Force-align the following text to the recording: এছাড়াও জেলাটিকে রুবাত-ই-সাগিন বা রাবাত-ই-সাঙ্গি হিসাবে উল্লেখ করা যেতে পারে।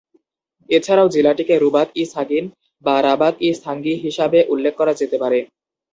এছাড়াও 0.69 1.07
জেলাটিকে 1.07 1.55
রুবাত-ই-সাগিন 1.57 2.45
বা 2.83 2.95
রাবাত-ই-সাঙ্গি 3.01 3.93
হিসাবে 4.05 4.39
উল্লেখ 4.53 4.73
করা 4.77 4.93
যেতে 5.01 5.17
পারে। 5.23 5.39